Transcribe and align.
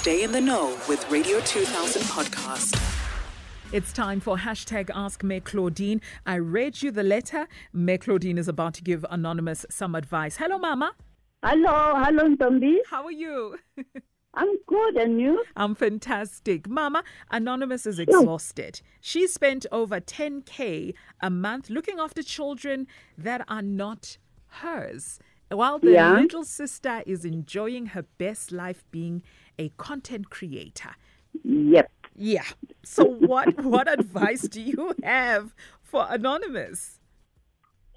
Stay 0.00 0.22
in 0.22 0.32
the 0.32 0.40
know 0.40 0.78
with 0.88 1.06
Radio 1.10 1.40
2000 1.40 2.00
podcast. 2.04 2.74
It's 3.70 3.92
time 3.92 4.18
for 4.18 4.38
hashtag 4.38 4.88
Ask 4.94 5.22
Mme 5.22 5.40
Claudine. 5.40 6.00
I 6.24 6.38
read 6.38 6.80
you 6.80 6.90
the 6.90 7.02
letter. 7.02 7.46
Mme 7.74 7.98
Claudine 7.98 8.38
is 8.38 8.48
about 8.48 8.72
to 8.74 8.82
give 8.82 9.04
Anonymous 9.10 9.66
some 9.68 9.94
advice. 9.94 10.38
Hello, 10.38 10.56
Mama. 10.56 10.92
Hello, 11.44 12.02
hello, 12.02 12.34
Ntombi. 12.34 12.76
How 12.88 13.04
are 13.04 13.12
you? 13.12 13.58
I'm 14.34 14.48
good, 14.66 14.96
and 14.96 15.20
you? 15.20 15.44
I'm 15.54 15.74
fantastic. 15.74 16.66
Mama, 16.66 17.04
Anonymous 17.30 17.84
is 17.84 18.00
oh. 18.00 18.04
exhausted. 18.04 18.80
She 19.02 19.26
spent 19.26 19.66
over 19.70 20.00
10K 20.00 20.94
a 21.20 21.28
month 21.28 21.68
looking 21.68 21.98
after 21.98 22.22
children 22.22 22.86
that 23.18 23.44
are 23.48 23.60
not 23.60 24.16
hers, 24.46 25.18
while 25.50 25.78
the 25.78 25.90
Yeah. 25.90 26.12
little 26.12 26.44
sister 26.44 27.02
is 27.04 27.26
enjoying 27.26 27.86
her 27.86 28.06
best 28.16 28.50
life 28.50 28.82
being 28.90 29.22
a 29.60 29.68
content 29.76 30.30
creator. 30.30 30.92
Yep. 31.44 31.90
Yeah. 32.16 32.48
So 32.82 33.04
what 33.04 33.62
what 33.62 33.92
advice 33.98 34.42
do 34.42 34.60
you 34.60 34.94
have 35.04 35.54
for 35.82 36.06
Anonymous? 36.08 36.98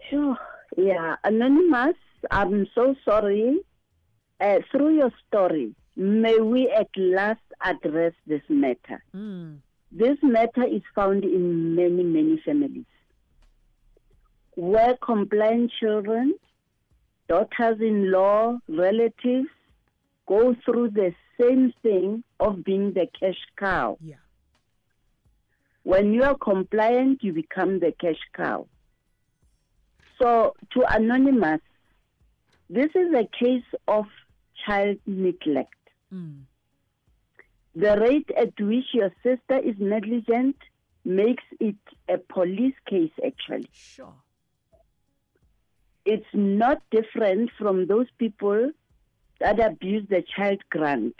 Sure. 0.10 0.38
Yeah, 0.76 1.16
Anonymous, 1.23 1.96
I'm 2.32 2.68
so 2.76 2.96
sorry. 3.06 3.60
Uh, 4.42 4.60
through 4.72 4.96
your 4.98 5.12
story, 5.28 5.73
may 5.96 6.38
we 6.40 6.70
at 6.70 6.90
last 6.98 7.48
address 7.62 8.14
this 8.28 8.42
matter. 8.50 9.02
Mm. 9.16 9.59
This 9.92 10.18
matter 10.22 10.66
is 10.66 10.82
found 10.95 11.23
in 11.23 11.76
many, 11.76 12.04
many 12.04 12.42
families 12.44 12.86
where 14.56 14.98
compliant 14.98 15.72
children, 15.80 16.34
daughters 17.30 17.80
in 17.80 18.12
law, 18.12 18.58
relatives 18.68 19.50
go 20.27 20.55
through 20.66 20.90
the 20.91 21.13
same 21.40 21.73
thing 21.82 22.23
of 22.40 22.64
being 22.64 22.94
the 22.94 23.08
cash 23.20 23.40
cow. 23.58 23.98
Yeah. 24.02 24.16
When 25.84 26.14
you 26.14 26.23
are 26.23 26.38
compliant, 26.38 27.23
you 27.23 27.34
become 27.34 27.80
the 27.80 27.94
cash 28.00 28.20
cow. 28.36 28.67
So, 30.22 30.53
to 30.72 30.83
Anonymous, 30.95 31.61
this 32.70 32.89
is 32.95 33.14
a 33.14 33.28
case 33.44 33.66
of 33.88 34.06
child 34.66 34.98
neglect. 35.06 35.75
Mm. 36.14 36.44
The 37.76 37.98
rate 38.00 38.30
at 38.38 38.53
which 38.59 38.86
your 38.94 39.11
sister 39.23 39.58
is 39.58 39.76
negligent 39.80 40.55
makes 41.03 41.44
it 41.59 41.76
a 42.08 42.17
police 42.17 42.76
case, 42.88 43.11
actually. 43.26 43.67
Sure. 43.73 44.14
It's 46.05 46.26
not 46.33 46.81
different 46.92 47.50
from 47.58 47.88
those 47.88 48.08
people 48.17 48.72
that 49.44 49.59
abuse 49.59 50.08
the 50.09 50.23
child 50.36 50.61
grant 50.69 51.16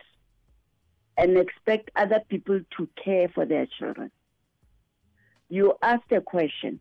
and 1.18 1.38
expect 1.38 1.92
other 1.98 2.22
people 2.30 2.62
to 2.78 2.90
care 3.04 3.28
for 3.28 3.46
their 3.46 3.68
children. 3.78 4.10
You 5.50 5.74
asked 5.82 6.12
a 6.12 6.22
question 6.22 6.80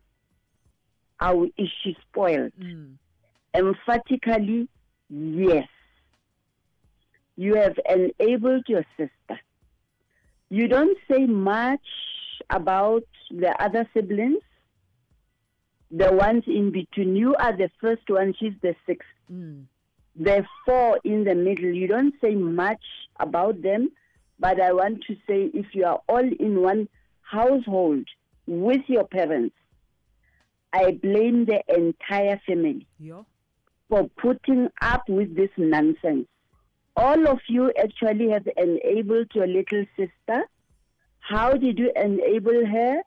How 1.17 1.43
is 1.43 1.69
she 1.83 1.97
spoiled? 2.09 2.53
Mm. 2.59 2.93
Emphatically, 3.53 4.69
yes. 5.09 5.67
You 7.35 7.55
have 7.55 7.77
enabled 7.89 8.63
your 8.67 8.85
sister. 8.95 9.39
You 10.49 10.67
don't 10.69 10.97
say 11.11 11.25
much 11.25 11.85
about 12.49 13.03
the 13.29 13.53
other 13.61 13.87
siblings, 13.93 14.43
the 15.91 16.13
ones 16.13 16.43
in 16.47 16.71
between. 16.71 17.15
You 17.17 17.35
are 17.35 17.55
the 17.55 17.69
first 17.81 18.07
one, 18.07 18.33
she's 18.39 18.53
the 18.61 18.75
sixth. 18.85 19.09
Mm. 19.31 19.65
The 20.15 20.45
four 20.65 20.99
in 21.03 21.23
the 21.23 21.35
middle, 21.35 21.71
you 21.73 21.87
don't 21.87 22.13
say 22.21 22.35
much 22.35 22.83
about 23.19 23.61
them, 23.61 23.89
but 24.39 24.59
I 24.61 24.71
want 24.73 25.03
to 25.07 25.15
say 25.27 25.49
if 25.53 25.67
you 25.73 25.85
are 25.85 26.01
all 26.07 26.27
in 26.39 26.61
one 26.61 26.87
household 27.21 28.07
with 28.45 28.81
your 28.87 29.05
parents, 29.07 29.55
I 30.71 30.91
blame 31.01 31.45
the 31.45 31.61
entire 31.67 32.39
family 32.47 32.87
Yeah. 32.99 33.23
for 33.89 34.07
putting 34.17 34.69
up 34.81 35.07
with 35.07 35.35
this 35.35 35.51
nonsense. 35.57 36.27
All 36.95 37.27
of 37.27 37.39
you 37.47 37.71
actually 37.77 38.29
have 38.29 38.47
enabled 38.57 39.31
your 39.33 39.47
little 39.47 39.85
sister. 39.97 40.43
How 41.19 41.53
did 41.53 41.79
you 41.79 41.91
enable 41.95 42.65
her? 42.65 43.01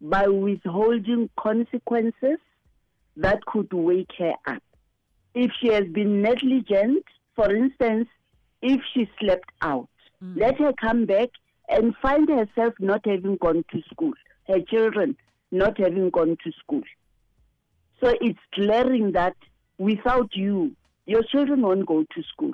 By 0.00 0.26
withholding 0.26 1.30
consequences 1.38 2.38
that 3.16 3.44
could 3.46 3.72
wake 3.72 4.10
her 4.18 4.34
up. 4.46 4.62
If 5.34 5.50
she 5.60 5.68
has 5.68 5.84
been 5.88 6.22
negligent, 6.22 7.04
for 7.34 7.54
instance, 7.54 8.08
if 8.60 8.80
she 8.92 9.08
slept 9.20 9.50
out, 9.62 9.88
Mm. 10.22 10.36
let 10.38 10.58
her 10.58 10.72
come 10.74 11.04
back 11.06 11.30
and 11.68 11.96
find 11.96 12.28
herself 12.28 12.74
not 12.78 13.04
having 13.04 13.36
gone 13.36 13.64
to 13.72 13.82
school, 13.90 14.12
her 14.46 14.60
children 14.60 15.16
not 15.50 15.78
having 15.78 16.10
gone 16.10 16.36
to 16.44 16.52
school. 16.52 16.82
So 18.00 18.14
it's 18.20 18.38
glaring 18.54 19.12
that 19.12 19.34
without 19.78 20.30
you, 20.36 20.76
your 21.06 21.22
children 21.24 21.62
won't 21.62 21.86
go 21.86 22.04
to 22.04 22.22
school. 22.24 22.52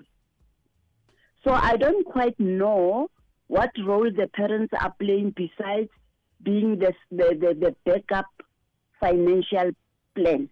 So 1.45 1.53
I 1.53 1.77
don't 1.77 2.05
quite 2.07 2.39
know 2.41 3.11
what 3.49 3.71
role 3.85 4.11
the 4.11 4.29
parents 4.35 4.73
are 4.81 4.95
playing 4.99 5.35
besides 5.37 5.91
being 6.43 6.79
the, 6.79 6.93
the, 7.11 7.37
the, 7.41 7.55
the 7.55 7.77
backup 7.85 8.27
financial 9.01 9.73
plan. 10.15 10.49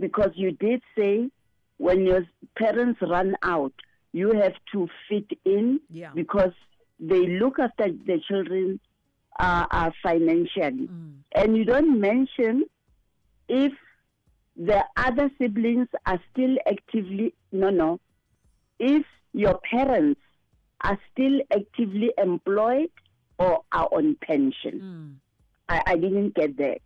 Because 0.00 0.30
you 0.34 0.52
did 0.52 0.82
say 0.96 1.28
when 1.76 2.04
your 2.06 2.26
parents 2.56 3.00
run 3.02 3.36
out, 3.42 3.72
you 4.12 4.32
have 4.32 4.54
to 4.72 4.88
fit 5.08 5.30
in 5.44 5.80
Yeah. 5.90 6.10
because 6.14 6.52
they 6.98 7.26
look 7.38 7.58
after 7.58 7.88
the 7.92 8.20
children 8.26 8.80
uh, 9.38 9.66
uh, 9.70 9.90
financially. 10.02 10.88
Mm. 10.88 11.12
And 11.34 11.56
you 11.56 11.64
don't 11.64 12.00
mention 12.00 12.64
if 13.48 13.72
the 14.56 14.84
other 14.96 15.30
siblings 15.38 15.88
are 16.06 16.20
still 16.32 16.56
actively, 16.66 17.32
no, 17.52 17.70
no, 17.70 18.00
if 18.78 19.04
your 19.32 19.58
parents 19.70 20.20
are 20.82 20.98
still 21.12 21.40
actively 21.52 22.10
employed 22.18 22.90
or 23.38 23.62
are 23.72 23.88
on 23.92 24.16
pension. 24.20 24.80
Mm. 24.80 25.14
I, 25.68 25.82
I 25.92 25.96
didn't 25.96 26.34
get 26.34 26.56
that. 26.58 26.80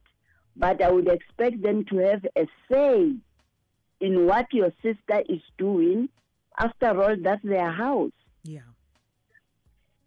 But 0.57 0.83
I 0.83 0.91
would 0.91 1.09
expect 1.09 1.63
them 1.63 1.85
to 1.87 1.97
have 1.99 2.25
a 2.37 2.47
say 2.71 3.13
in 4.01 4.27
what 4.27 4.53
your 4.53 4.73
sister 4.83 5.23
is 5.29 5.43
doing. 5.59 6.09
After 6.59 7.03
all, 7.03 7.17
that's 7.21 7.43
their 7.43 7.71
house. 7.71 8.13
Yeah. 8.45 8.61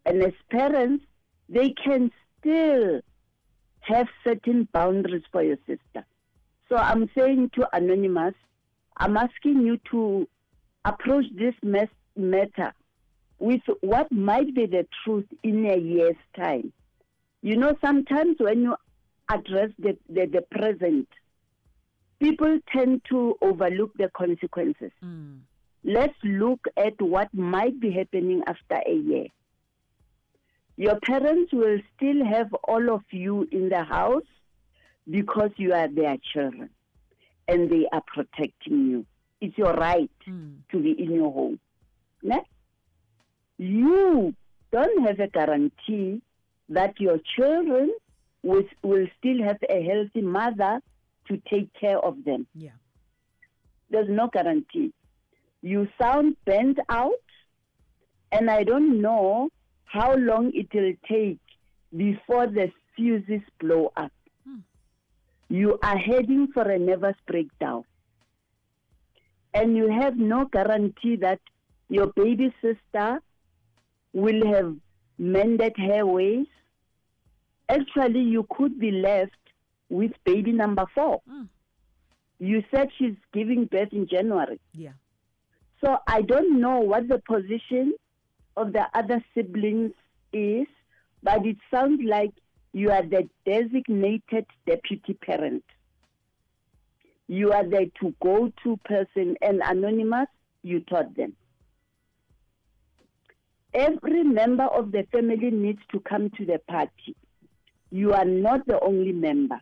And 0.06 0.24
as 0.24 0.34
parents, 0.50 1.04
they 1.50 1.72
can 1.72 2.12
still 2.40 3.02
have 3.82 4.08
certain 4.24 4.68
boundaries 4.72 5.24
for 5.32 5.44
your 5.44 5.58
sister. 5.68 6.06
So 6.70 6.76
I'm 6.76 7.10
saying 7.18 7.52
to 7.56 7.68
Anonymous, 7.76 8.36
I'm 8.98 9.18
asking 9.18 9.62
you 9.62 9.80
to 9.92 10.28
approach 10.86 11.26
this 11.34 11.56
mes- 11.62 11.88
matter 12.16 12.74
with 13.40 13.62
what 13.82 14.12
might 14.12 14.54
be 14.56 14.66
the 14.66 14.88
truth 15.04 15.28
in 15.44 15.66
a 15.66 15.78
year's 15.78 16.16
time. 16.36 16.74
You 17.42 17.56
know, 17.56 17.78
sometimes 17.82 18.38
when 18.40 18.62
you 18.64 18.76
address 19.30 19.70
the, 19.80 19.98
the, 20.10 20.26
the 20.26 20.42
present, 20.52 21.08
people 22.20 22.60
tend 22.74 23.02
to 23.10 23.36
overlook 23.42 23.92
the 23.98 24.10
consequences. 24.16 24.92
Mm. 25.04 25.40
Let's 25.84 26.18
look 26.24 26.60
at 26.76 27.00
what 27.02 27.34
might 27.34 27.80
be 27.80 27.92
happening 27.92 28.42
after 28.48 28.82
a 28.86 28.94
year. 28.94 29.28
Your 30.76 31.00
parents 31.00 31.52
will 31.54 31.80
still 31.96 32.24
have 32.26 32.54
all 32.68 32.94
of 32.94 33.02
you 33.12 33.48
in 33.52 33.70
the 33.70 33.84
house 33.84 34.24
because 35.10 35.52
you 35.58 35.74
are 35.74 35.88
their 35.88 36.18
children 36.34 36.70
and 37.48 37.70
they 37.70 37.88
are 37.92 38.04
protecting 38.06 38.88
you. 38.88 39.06
It's 39.40 39.58
your 39.58 39.74
right 39.74 40.12
Mm. 40.28 40.58
to 40.72 40.80
be 40.80 40.92
in 40.92 41.12
your 41.14 41.32
home. 41.32 41.60
Ne? 42.24 42.40
You 43.58 44.34
don't 44.72 45.08
have 45.08 45.20
a 45.20 45.28
guarantee 45.28 46.22
that 46.70 47.00
your 47.00 47.20
children 47.36 47.94
will, 48.44 48.64
will 48.84 49.08
still 49.20 49.44
have 49.44 49.58
a 49.70 49.84
healthy 49.84 50.22
mother 50.22 50.80
to 51.28 51.42
take 51.50 51.70
care 51.74 52.00
of 52.00 52.24
them. 52.24 52.48
Yeah. 52.56 52.72
There's 53.90 54.10
no 54.10 54.28
guarantee. 54.28 54.94
You 55.62 55.88
sound 56.00 56.36
bent 56.46 56.78
out, 56.90 57.14
and 58.32 58.50
I 58.50 58.64
don't 58.64 59.02
know 59.02 59.50
how 59.86 60.16
long 60.16 60.52
it 60.54 60.68
will 60.74 60.94
take 61.10 61.40
before 61.96 62.48
the 62.48 62.72
fuses 62.96 63.42
blow 63.60 63.92
up. 63.96 64.12
Hmm. 64.46 64.60
You 65.50 65.80
are 65.82 65.98
heading 65.98 66.50
for 66.54 66.64
a 66.64 66.78
nervous 66.78 67.16
breakdown. 67.26 67.84
And 69.54 69.76
you 69.76 69.90
have 69.90 70.18
no 70.18 70.46
guarantee 70.46 71.16
that 71.18 71.40
your 71.90 72.08
baby 72.08 72.54
sister 72.62 73.22
will 74.14 74.54
have 74.54 74.76
mended 75.18 75.74
her 75.78 76.06
ways. 76.06 76.48
Actually, 77.70 78.22
you 78.22 78.48
could 78.50 78.80
be 78.80 78.92
left 78.92 79.32
with 79.90 80.12
baby 80.26 80.52
number 80.52 80.86
four. 80.94 81.22
Mm. 81.30 81.48
You 82.40 82.64
said 82.74 82.90
she's 82.98 83.16
giving 83.34 83.66
birth 83.66 83.92
in 83.92 84.08
January. 84.08 84.60
Yeah. 84.74 84.92
So 85.84 85.98
I 86.08 86.22
don't 86.22 86.60
know 86.60 86.80
what 86.80 87.08
the 87.08 87.20
position 87.20 87.94
of 88.56 88.74
the 88.74 88.86
other 88.94 89.24
siblings 89.36 89.94
is, 90.34 90.68
but 91.24 91.46
it 91.46 91.58
sounds 91.72 92.02
like 92.04 92.32
you 92.74 92.92
are 92.92 93.04
the 93.04 93.28
designated 93.46 94.46
deputy 94.66 95.14
parent. 95.14 95.64
You 97.28 97.52
are 97.52 97.64
the 97.64 97.92
to 98.00 98.16
go 98.22 98.52
to 98.64 98.78
person, 98.86 99.36
and 99.42 99.62
anonymous, 99.64 100.28
you 100.64 100.80
taught 100.82 101.16
them. 101.16 101.34
Every 103.74 104.24
member 104.24 104.64
of 104.64 104.92
the 104.92 105.06
family 105.12 105.52
needs 105.52 105.82
to 105.92 106.00
come 106.00 106.30
to 106.38 106.46
the 106.46 106.60
party. 106.68 107.16
You 107.92 108.14
are 108.14 108.26
not 108.26 108.66
the 108.68 108.80
only 108.82 109.12
member. 109.14 109.60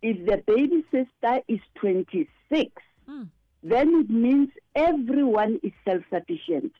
If 0.00 0.24
the 0.26 0.42
baby 0.46 0.84
sister 0.90 1.40
is 1.48 1.60
26, 1.76 2.70
Mm. 3.08 3.28
then 3.64 3.88
it 4.00 4.10
means 4.10 4.48
everyone 4.76 5.58
is 5.62 5.72
self 5.84 6.02
sufficient. 6.12 6.72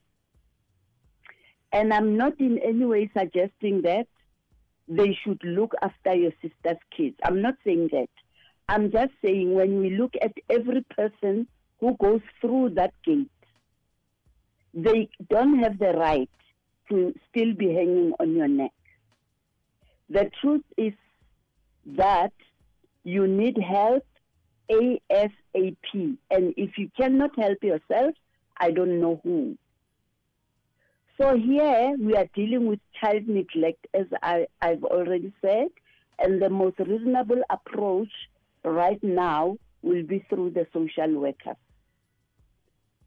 And 1.73 1.93
I'm 1.93 2.17
not 2.17 2.39
in 2.41 2.59
any 2.59 2.85
way 2.85 3.11
suggesting 3.17 3.83
that 3.83 4.07
they 4.89 5.15
should 5.23 5.43
look 5.43 5.73
after 5.83 6.15
your 6.15 6.33
sister's 6.43 6.79
kids. 6.97 7.17
I'm 7.25 7.41
not 7.41 7.55
saying 7.65 7.89
that. 7.93 8.11
I'm 8.69 8.91
just 8.93 9.13
saying 9.25 9.55
when 9.55 9.81
we 9.81 9.91
look 9.91 10.13
at 10.21 10.33
every 10.51 10.83
person 10.97 11.47
who 11.81 11.97
goes 11.97 12.21
through 12.41 12.71
that 12.71 12.93
gate, 13.05 13.31
they 14.75 15.09
don't 15.29 15.59
have 15.61 15.79
the 15.79 15.93
right 15.93 16.31
to 16.91 17.15
still 17.29 17.55
be 17.55 17.73
hanging 17.73 18.13
on 18.21 18.35
your 18.35 18.49
neck. 18.49 18.73
The 20.11 20.31
truth 20.41 20.65
is 20.77 20.93
that 21.87 22.33
you 23.05 23.27
need 23.27 23.57
help 23.59 24.05
ASAP. 24.71 26.17
And 26.31 26.55
if 26.57 26.79
you 26.79 26.91
cannot 26.97 27.39
help 27.39 27.63
yourself, 27.63 28.15
I 28.59 28.71
don't 28.71 29.01
know 29.01 29.21
who. 29.23 29.57
So 31.21 31.37
here 31.37 31.95
we 32.01 32.15
are 32.15 32.27
dealing 32.35 32.67
with 32.67 32.81
child 33.01 33.29
neglect, 33.29 33.87
as 33.95 34.07
I, 34.23 34.47
I've 34.61 34.83
already 34.83 35.33
said, 35.41 35.69
and 36.19 36.41
the 36.41 36.51
most 36.51 36.79
reasonable 36.79 37.43
approach 37.51 38.11
right 38.65 39.03
now 39.03 39.57
will 39.83 40.03
be 40.05 40.25
through 40.29 40.51
the 40.51 40.67
social 40.73 41.21
workers. 41.21 41.57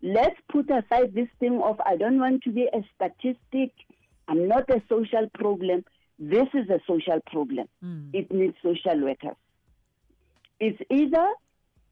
Let's 0.02 0.40
put 0.50 0.70
aside 0.70 1.14
this 1.14 1.30
thing 1.40 1.62
of 1.64 1.80
I 1.86 1.96
don't 1.98 2.20
want 2.20 2.44
to 2.44 2.52
be 2.52 2.70
a 2.72 2.84
statistic, 2.96 3.72
I'm 4.28 4.48
not 4.48 4.70
a 4.70 4.82
social 4.88 5.28
problem. 5.34 5.84
This 6.18 6.48
is 6.54 6.70
a 6.70 6.80
social 6.88 7.20
problem. 7.26 7.68
Mm. 7.84 8.10
It 8.14 8.32
needs 8.32 8.56
social 8.64 9.02
workers. 9.04 9.36
It's 10.60 10.82
either 10.90 11.28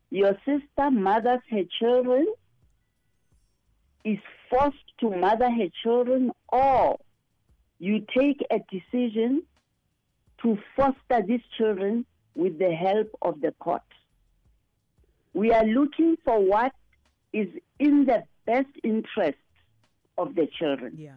your 0.10 0.38
sister 0.46 0.92
mothers 0.92 1.42
her 1.50 1.64
children, 1.80 2.28
is 4.06 4.20
forced 4.50 4.78
to 5.00 5.10
mother 5.10 5.50
her 5.50 5.68
children, 5.84 6.32
or 6.50 7.00
you 7.80 8.06
take 8.16 8.42
a 8.52 8.60
decision 8.72 9.44
to 10.42 10.58
foster 10.76 11.22
these 11.26 11.42
children 11.58 12.06
with 12.36 12.60
the 12.60 12.74
help 12.74 13.10
of 13.22 13.42
the 13.42 13.52
court. 13.60 13.82
We 15.34 15.52
are 15.52 15.66
looking 15.66 16.18
for 16.24 16.40
what 16.40 16.74
is 17.32 17.48
in 17.80 18.06
the 18.06 18.24
best 18.46 18.68
interest 18.84 19.38
of 20.18 20.36
the 20.36 20.48
children. 20.60 20.96
Yeah. 20.98 21.14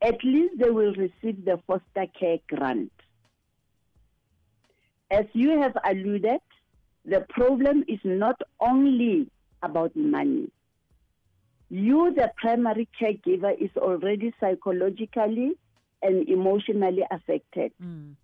At 0.00 0.22
least 0.22 0.58
they 0.58 0.70
will 0.70 0.94
receive 0.94 1.44
the 1.44 1.58
foster 1.66 2.06
care 2.18 2.38
grant. 2.48 2.92
As 5.10 5.24
you 5.32 5.60
have 5.60 5.76
alluded, 5.84 6.40
the 7.04 7.24
problem 7.30 7.84
is 7.88 7.98
not 8.04 8.40
only 8.60 9.28
about 9.62 9.96
money. 9.96 10.50
You, 11.70 12.14
the 12.14 12.30
primary 12.36 12.88
caregiver, 13.00 13.56
is 13.60 13.70
already 13.76 14.32
psychologically 14.40 15.52
and 16.02 16.28
emotionally 16.28 17.04
affected. 17.10 17.72
Mm. 17.82 18.14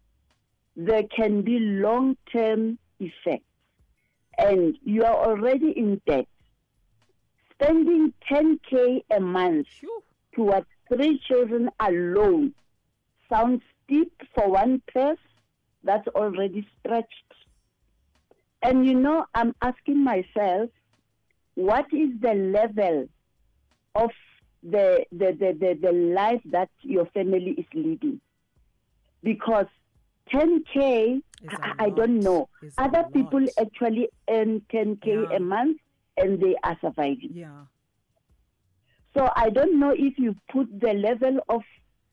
There 0.76 1.02
can 1.04 1.42
be 1.42 1.58
long 1.58 2.16
term 2.32 2.78
effects, 3.00 3.44
and 4.38 4.76
you 4.84 5.04
are 5.04 5.14
already 5.14 5.70
in 5.70 6.00
debt. 6.06 6.26
Spending 7.52 8.12
10K 8.30 9.04
a 9.10 9.20
month 9.20 9.66
Phew. 9.80 10.02
towards 10.34 10.66
three 10.94 11.20
children 11.26 11.70
alone 11.80 12.54
sounds 13.30 13.62
steep 13.84 14.12
for 14.34 14.50
one 14.50 14.82
purse 14.92 15.18
that's 15.82 16.06
already 16.08 16.66
stretched. 16.80 17.08
And 18.62 18.86
you 18.86 18.94
know, 18.94 19.26
I'm 19.34 19.54
asking 19.60 20.02
myself, 20.02 20.70
what 21.54 21.86
is 21.92 22.10
the 22.20 22.34
level 22.34 23.08
of 23.94 24.10
the, 24.62 25.04
the, 25.12 25.36
the, 25.38 25.56
the, 25.58 25.78
the 25.80 25.92
life 25.92 26.40
that 26.46 26.70
your 26.82 27.06
family 27.06 27.54
is 27.58 27.66
leading? 27.74 28.20
Because 29.22 29.66
10K, 30.32 31.16
Is 31.42 31.52
a 31.52 31.66
I, 31.66 31.74
I 31.86 31.90
don't 31.90 32.20
know. 32.20 32.48
Is 32.62 32.74
Other 32.78 33.04
people 33.12 33.46
actually 33.58 34.08
earn 34.28 34.62
10K 34.72 35.06
Yeah. 35.30 35.36
a 35.36 35.40
month 35.40 35.78
and 36.16 36.40
they 36.40 36.56
are 36.62 36.78
surviving. 36.80 37.30
Yeah. 37.34 37.64
So 39.14 39.28
I 39.36 39.50
don't 39.50 39.78
know 39.78 39.94
if 39.96 40.18
you 40.18 40.34
put 40.50 40.68
the 40.80 40.92
level 40.94 41.38
of 41.48 41.62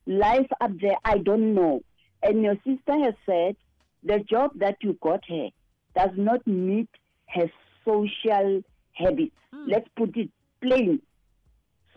life 0.06 0.48
up 0.62 0.72
there. 0.80 0.98
I 1.04 1.18
don't 1.18 1.54
know. 1.56 1.82
And 2.24 2.44
your 2.44 2.56
sister 2.66 2.98
has 3.04 3.16
said 3.26 3.56
the 4.04 4.20
job 4.20 4.52
that 4.60 4.78
you 4.82 4.98
got 5.02 5.24
her 5.28 5.50
does 5.96 6.12
not 6.16 6.46
meet 6.46 6.90
her 7.30 7.50
social 7.84 8.62
habits. 8.94 9.36
Mm. 9.54 9.66
Let's 9.68 9.88
put 9.96 10.16
it 10.16 10.30
plain. 10.62 11.02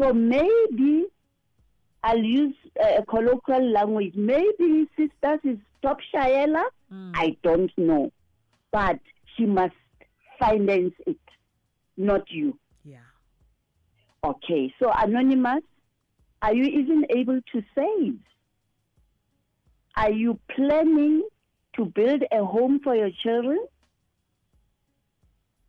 So 0.01 0.13
maybe 0.13 1.07
I'll 2.03 2.19
use 2.19 2.55
uh, 2.83 2.99
a 2.99 3.05
colloquial 3.05 3.71
language. 3.71 4.15
Maybe 4.15 4.89
sisters 4.97 5.41
is 5.45 5.59
top 5.83 5.99
shayela. 6.15 6.65
Mm. 6.93 7.13
I 7.15 7.37
don't 7.43 7.71
know. 7.77 8.11
But 8.73 8.99
she 9.37 9.47
must 9.47 9.75
finance 10.39 10.95
it, 11.07 11.19
not 11.97 12.31
you. 12.31 12.59
Okay, 14.25 14.73
so 14.79 14.91
Anonymous, 14.91 15.63
are 16.41 16.55
you 16.55 16.65
even 16.65 17.05
able 17.11 17.43
to 17.53 17.63
save? 17.75 18.19
Are 19.97 20.11
you 20.11 20.41
planning 20.57 21.29
to 21.77 21.85
build 21.85 22.23
a 22.33 22.43
home 22.43 22.81
for 22.83 22.97
your 22.97 23.11
children? 23.23 23.59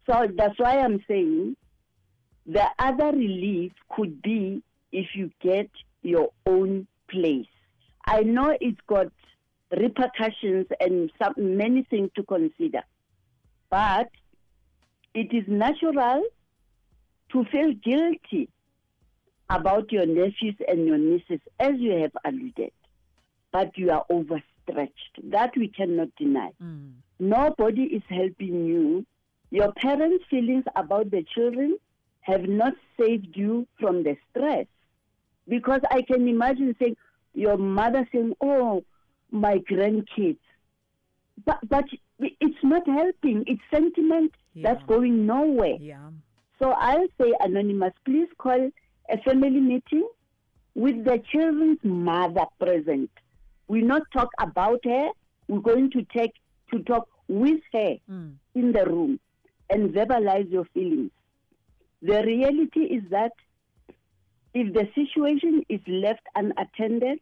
So 0.09 0.27
that's 0.37 0.57
why 0.57 0.79
I'm 0.79 1.03
saying 1.05 1.57
the 2.45 2.65
other 2.79 3.07
relief 3.07 3.73
could 3.93 4.21
be 4.21 4.63
if 4.93 5.07
you 5.15 5.31
get 5.41 5.69
your 6.01 6.29
own 6.45 6.87
place. 7.09 7.47
I 8.05 8.21
know 8.21 8.55
it's 8.61 8.79
got 8.87 9.07
repercussions 9.71 10.67
and 10.79 11.11
some, 11.21 11.57
many 11.57 11.83
things 11.89 12.09
to 12.15 12.23
consider, 12.23 12.83
but 13.69 14.07
it 15.13 15.33
is 15.33 15.43
natural 15.49 16.23
to 17.35 17.43
feel 17.51 17.73
guilty 17.73 18.47
about 19.49 19.91
your 19.91 20.05
nephews 20.05 20.55
and 20.67 20.87
your 20.87 20.97
nieces, 20.97 21.41
as 21.59 21.73
you 21.77 21.91
have 22.01 22.13
alluded, 22.23 22.71
but 23.51 23.77
you 23.77 23.91
are 23.91 24.05
overstretched. 24.09 25.19
That 25.25 25.51
we 25.57 25.67
cannot 25.67 26.15
deny. 26.15 26.51
Mm. 26.63 26.93
Nobody 27.19 27.83
is 27.83 28.03
helping 28.09 28.65
you. 28.65 29.05
Your 29.51 29.73
parents' 29.73 30.23
feelings 30.29 30.63
about 30.75 31.11
the 31.11 31.25
children 31.35 31.77
have 32.21 32.47
not 32.47 32.73
saved 32.99 33.35
you 33.35 33.67
from 33.79 34.03
the 34.03 34.15
stress. 34.31 34.65
Because 35.47 35.81
I 35.91 36.01
can 36.01 36.27
imagine 36.27 36.75
saying, 36.79 36.95
your 37.33 37.57
mother 37.57 38.07
saying, 38.11 38.33
Oh, 38.41 38.83
my 39.29 39.57
grandkids. 39.69 40.39
But, 41.45 41.59
but 41.67 41.83
it's 42.17 42.63
not 42.63 42.87
helping. 42.87 43.43
It's 43.45 43.61
sentiment 43.69 44.31
that's 44.55 44.81
going 44.87 45.25
nowhere. 45.25 45.75
Yeah. 45.79 46.09
So 46.59 46.71
I'll 46.71 47.07
say, 47.19 47.33
Anonymous, 47.41 47.93
please 48.05 48.27
call 48.37 48.69
a 49.09 49.17
family 49.19 49.59
meeting 49.59 50.07
with 50.73 51.03
the 51.05 51.21
children's 51.31 51.79
mother 51.83 52.45
present. 52.59 53.09
We 53.67 53.81
not 53.81 54.03
talk 54.13 54.29
about 54.39 54.79
her. 54.85 55.09
We're 55.47 55.59
going 55.59 55.91
to 55.91 56.05
take 56.15 56.33
to 56.71 56.79
talk 56.83 57.07
with 57.27 57.61
her 57.73 57.95
Mm. 58.09 58.35
in 58.53 58.71
the 58.71 58.85
room 58.85 59.19
and 59.69 59.91
verbalize 59.93 60.49
your 60.51 60.65
feelings. 60.73 61.11
The 62.01 62.21
reality 62.23 62.81
is 62.81 63.03
that 63.09 63.31
if 64.53 64.73
the 64.73 64.87
situation 64.95 65.63
is 65.69 65.81
left 65.87 66.21
unattended, 66.35 67.19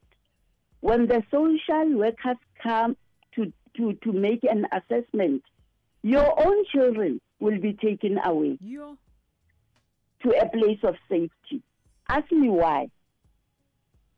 when 0.81 1.07
the 1.07 1.23
social 1.31 1.97
workers 1.97 2.37
come 2.61 2.95
to, 3.35 3.51
to, 3.77 3.93
to 4.03 4.11
make 4.11 4.43
an 4.43 4.67
assessment, 4.71 5.41
your 6.03 6.27
own 6.45 6.65
children 6.65 7.21
will 7.39 7.59
be 7.59 7.73
taken 7.73 8.19
away. 8.25 8.57
To 10.23 10.29
a 10.29 10.49
place 10.49 10.79
of 10.83 10.95
safety. 11.09 11.61
Ask 12.09 12.31
me 12.31 12.49
why. 12.49 12.89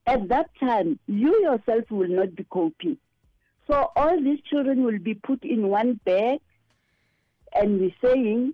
At 0.08 0.28
that 0.30 0.50
time, 0.60 1.00
you 1.08 1.42
yourself 1.42 1.90
will 1.90 2.10
not 2.10 2.36
be 2.36 2.46
coping. 2.50 2.98
So 3.68 3.92
all 3.96 4.22
these 4.22 4.40
children 4.50 4.84
will 4.84 5.00
be 5.00 5.16
put 5.16 5.44
in 5.44 5.68
one 5.68 6.00
bag, 6.06 6.40
and 7.54 7.80
we're 7.80 7.96
saying, 8.04 8.54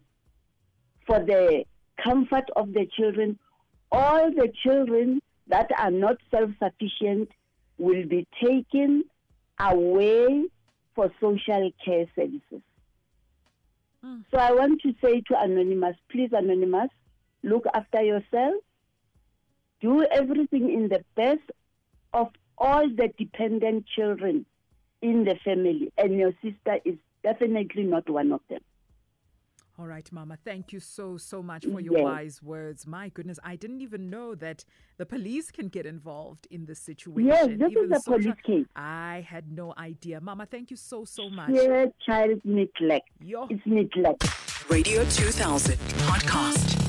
for 1.05 1.19
the 1.19 1.65
comfort 2.01 2.49
of 2.55 2.71
the 2.73 2.87
children, 2.97 3.37
all 3.91 4.31
the 4.31 4.51
children 4.63 5.21
that 5.47 5.69
are 5.77 5.91
not 5.91 6.17
self 6.29 6.51
sufficient 6.63 7.29
will 7.77 8.05
be 8.07 8.25
taken 8.41 9.03
away 9.59 10.45
for 10.95 11.11
social 11.19 11.71
care 11.83 12.05
services. 12.15 12.61
Mm. 14.05 14.23
So 14.31 14.37
I 14.37 14.51
want 14.51 14.81
to 14.81 14.93
say 15.03 15.21
to 15.27 15.41
Anonymous, 15.41 15.95
please, 16.09 16.29
Anonymous, 16.31 16.89
look 17.43 17.65
after 17.73 18.01
yourself. 18.01 18.55
Do 19.81 20.03
everything 20.11 20.71
in 20.71 20.89
the 20.89 21.03
best 21.15 21.41
of 22.13 22.29
all 22.57 22.87
the 22.87 23.09
dependent 23.17 23.85
children 23.87 24.45
in 25.01 25.23
the 25.23 25.35
family, 25.43 25.91
and 25.97 26.13
your 26.17 26.31
sister 26.43 26.77
is 26.85 26.95
definitely 27.23 27.83
not 27.83 28.07
one 28.09 28.31
of 28.31 28.41
them. 28.49 28.59
All 29.79 29.87
right, 29.87 30.07
Mama. 30.11 30.37
Thank 30.45 30.71
you 30.73 30.79
so, 30.79 31.17
so 31.17 31.41
much 31.41 31.65
for 31.65 31.79
your 31.79 31.97
Yes. 31.97 32.03
wise 32.03 32.43
words. 32.43 32.85
My 32.85 33.09
goodness, 33.09 33.39
I 33.43 33.55
didn't 33.55 33.81
even 33.81 34.11
know 34.11 34.35
that 34.35 34.63
the 34.97 35.07
police 35.07 35.49
can 35.49 35.69
get 35.69 35.87
involved 35.87 36.45
in 36.51 36.65
this 36.65 36.77
situation. 36.79 37.29
Yes, 37.29 37.47
this 37.47 37.71
Even 37.71 37.85
is 37.85 37.91
a 37.91 37.99
social- 38.01 38.33
police 38.33 38.41
case. 38.45 38.65
I 38.75 39.25
had 39.27 39.51
no 39.51 39.73
idea. 39.79 40.21
Mama, 40.21 40.45
thank 40.45 40.69
you 40.69 40.77
so, 40.77 41.03
so 41.05 41.31
much. 41.31 41.49
Sheer 41.55 41.91
child 42.05 42.41
neglect. 42.43 43.09
Yo. 43.21 43.47
It's 43.49 43.65
neglect. 43.65 44.23
Radio 44.69 45.03
2000 45.05 45.77
podcast. 46.05 46.80